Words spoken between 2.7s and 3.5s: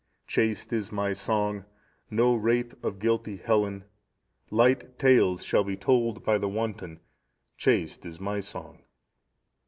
of guilty